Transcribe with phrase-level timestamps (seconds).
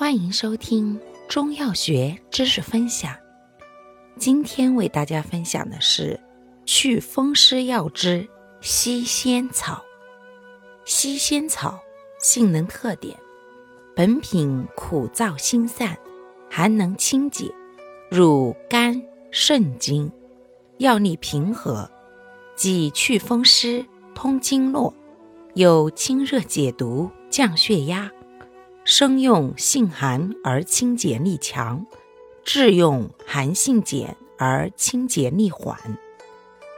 [0.00, 0.96] 欢迎收听
[1.28, 3.16] 中药学知识分享。
[4.16, 6.20] 今天为大家分享的是
[6.64, 8.24] 祛风湿药之
[8.60, 9.82] 西仙草。
[10.84, 11.80] 西仙草
[12.20, 13.18] 性能特点：
[13.96, 15.98] 本品苦燥辛散，
[16.48, 17.52] 寒能清解，
[18.08, 19.02] 入肝
[19.32, 20.08] 肾经，
[20.76, 21.90] 药力平和，
[22.54, 23.84] 既祛风湿、
[24.14, 24.94] 通经络，
[25.54, 28.08] 有清热解毒、降血压。
[28.90, 31.84] 生用性寒而清洁力强，
[32.42, 35.78] 制用寒性减而清洁力缓，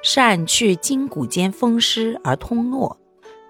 [0.02, 2.98] 善去筋骨间风湿而通络，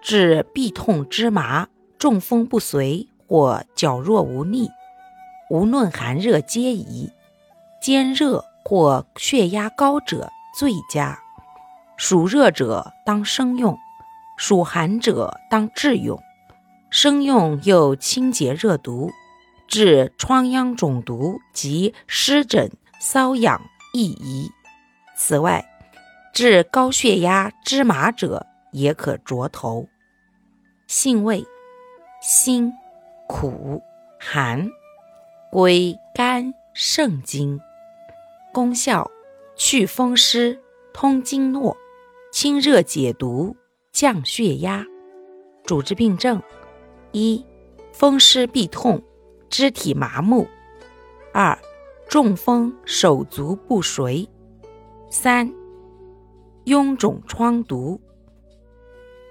[0.03, 4.69] 治痹痛肢麻、中风不遂或脚弱无力，
[5.49, 7.11] 无论寒热皆宜。
[7.81, 11.19] 兼热或血压高者最佳，
[11.97, 13.79] 属热者当生用，
[14.37, 16.23] 属寒者当制用。
[16.91, 19.13] 生用又清洁热毒，
[19.69, 24.51] 治疮疡肿毒及湿疹瘙痒亦宜。
[25.17, 25.65] 此外，
[26.35, 29.89] 治高血压芝麻者也可着头。
[30.89, 31.45] 性味：
[32.21, 32.73] 辛、
[33.29, 33.81] 苦、
[34.19, 34.69] 寒，
[35.53, 37.61] 归肝肾经。
[38.53, 39.09] 功效：
[39.55, 40.59] 祛风湿、
[40.93, 41.77] 通经络、
[42.33, 43.57] 清热解毒、
[43.93, 44.85] 降血压。
[45.65, 46.43] 主治病症。
[47.13, 47.45] 一、
[47.93, 49.03] 风湿痹痛、
[49.49, 50.47] 肢体麻木；
[51.33, 51.59] 二、
[52.09, 54.29] 中风、手足不遂；
[55.11, 55.53] 三、
[56.65, 58.01] 臃肿疮毒、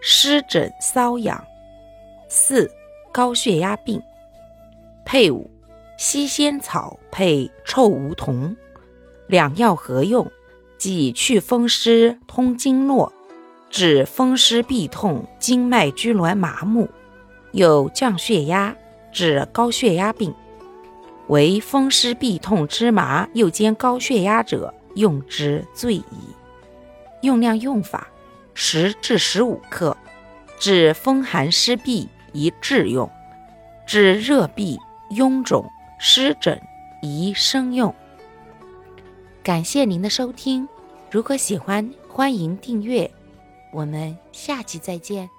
[0.02, 1.38] 湿疹瘙痒；
[2.30, 2.70] 四、
[3.12, 4.02] 高血压病。
[5.06, 5.50] 配伍：
[5.98, 8.56] 西仙草配臭梧桐，
[9.28, 10.32] 两药合用，
[10.78, 13.12] 即祛风湿、通经络，
[13.70, 16.88] 治风湿痹痛、经脉拘挛麻木。
[17.52, 18.76] 有降血压、
[19.12, 20.34] 治高血压病，
[21.28, 26.06] 为风湿痹痛之麻又兼高血压者用之最宜。
[27.22, 28.08] 用量用法：
[28.54, 29.98] 十至十五克，
[30.60, 33.10] 治风寒湿痹宜治用，
[33.86, 34.78] 治热痹、
[35.12, 36.62] 臃肿、湿疹
[37.02, 37.94] 宜生用。
[39.42, 40.68] 感谢您的收听，
[41.10, 43.10] 如果喜欢，欢迎订阅。
[43.72, 45.30] 我们下期再见。